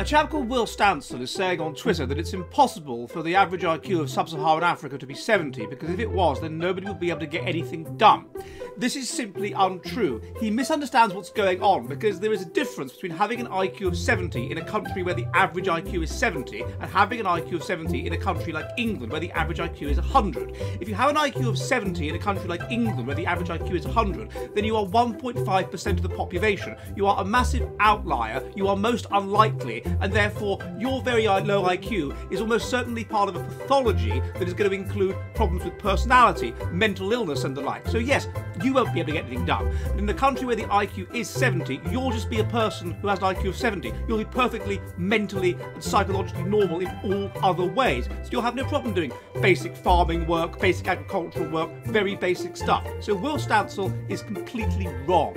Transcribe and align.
A 0.00 0.02
chap 0.02 0.30
called 0.30 0.48
Will 0.48 0.64
Stancil 0.64 1.20
is 1.20 1.30
saying 1.30 1.60
on 1.60 1.74
Twitter 1.74 2.06
that 2.06 2.16
it's 2.16 2.32
impossible 2.32 3.06
for 3.06 3.22
the 3.22 3.34
average 3.34 3.64
IQ 3.64 4.00
of 4.00 4.10
sub 4.10 4.30
Saharan 4.30 4.64
Africa 4.64 4.96
to 4.96 5.06
be 5.06 5.14
70 5.14 5.66
because 5.66 5.90
if 5.90 6.00
it 6.00 6.10
was, 6.10 6.40
then 6.40 6.56
nobody 6.56 6.86
would 6.86 6.98
be 6.98 7.10
able 7.10 7.20
to 7.20 7.26
get 7.26 7.46
anything 7.46 7.98
done. 7.98 8.24
This 8.80 8.96
is 8.96 9.10
simply 9.10 9.52
untrue. 9.52 10.22
He 10.40 10.50
misunderstands 10.50 11.12
what's 11.12 11.28
going 11.28 11.62
on 11.62 11.86
because 11.86 12.18
there 12.18 12.32
is 12.32 12.40
a 12.40 12.46
difference 12.46 12.94
between 12.94 13.12
having 13.12 13.38
an 13.38 13.46
IQ 13.48 13.88
of 13.88 13.94
70 13.94 14.50
in 14.50 14.56
a 14.56 14.64
country 14.64 15.02
where 15.02 15.12
the 15.12 15.26
average 15.34 15.66
IQ 15.66 16.04
is 16.04 16.10
70 16.10 16.62
and 16.62 16.90
having 16.90 17.20
an 17.20 17.26
IQ 17.26 17.56
of 17.56 17.62
70 17.62 18.06
in 18.06 18.14
a 18.14 18.16
country 18.16 18.54
like 18.54 18.64
England 18.78 19.12
where 19.12 19.20
the 19.20 19.30
average 19.32 19.58
IQ 19.58 19.90
is 19.90 19.98
100. 19.98 20.56
If 20.80 20.88
you 20.88 20.94
have 20.94 21.10
an 21.10 21.16
IQ 21.16 21.46
of 21.46 21.58
70 21.58 22.08
in 22.08 22.14
a 22.14 22.18
country 22.18 22.48
like 22.48 22.62
England 22.70 23.06
where 23.06 23.14
the 23.14 23.26
average 23.26 23.48
IQ 23.48 23.74
is 23.74 23.84
100, 23.84 24.54
then 24.54 24.64
you 24.64 24.74
are 24.76 24.86
1.5% 24.86 25.86
of 25.90 26.02
the 26.02 26.08
population. 26.08 26.74
You 26.96 27.06
are 27.06 27.20
a 27.20 27.24
massive 27.24 27.68
outlier. 27.80 28.50
You 28.56 28.66
are 28.68 28.76
most 28.76 29.04
unlikely, 29.12 29.82
and 30.00 30.10
therefore 30.10 30.58
your 30.78 31.02
very 31.02 31.28
low 31.28 31.64
IQ 31.68 32.32
is 32.32 32.40
almost 32.40 32.70
certainly 32.70 33.04
part 33.04 33.28
of 33.28 33.36
a 33.36 33.44
pathology 33.44 34.20
that 34.38 34.48
is 34.48 34.54
going 34.54 34.70
to 34.70 34.74
include 34.74 35.16
problems 35.34 35.66
with 35.66 35.78
personality, 35.78 36.54
mental 36.72 37.12
illness, 37.12 37.44
and 37.44 37.54
the 37.54 37.60
like. 37.60 37.86
So, 37.86 37.98
yes, 37.98 38.26
you 38.64 38.69
won't 38.72 38.92
be 38.92 39.00
able 39.00 39.08
to 39.08 39.12
get 39.14 39.26
anything 39.26 39.44
done. 39.44 39.76
But 39.88 39.98
in 39.98 40.08
a 40.08 40.14
country 40.14 40.46
where 40.46 40.56
the 40.56 40.64
IQ 40.64 41.14
is 41.14 41.28
70, 41.28 41.80
you'll 41.90 42.10
just 42.10 42.30
be 42.30 42.40
a 42.40 42.44
person 42.44 42.92
who 42.92 43.08
has 43.08 43.18
an 43.18 43.34
IQ 43.34 43.50
of 43.50 43.56
70. 43.56 43.92
You'll 44.08 44.18
be 44.18 44.24
perfectly 44.24 44.80
mentally 44.96 45.56
and 45.74 45.82
psychologically 45.82 46.44
normal 46.44 46.80
in 46.80 46.88
all 47.04 47.30
other 47.42 47.64
ways. 47.64 48.06
So 48.06 48.28
you'll 48.30 48.42
have 48.42 48.54
no 48.54 48.64
problem 48.64 48.94
doing 48.94 49.12
basic 49.40 49.76
farming 49.76 50.26
work, 50.26 50.58
basic 50.60 50.88
agricultural 50.88 51.50
work, 51.50 51.70
very 51.86 52.16
basic 52.16 52.56
stuff. 52.56 52.86
So 53.00 53.14
Will 53.14 53.36
Stancil 53.36 53.92
is 54.10 54.22
completely 54.22 54.86
wrong. 55.06 55.34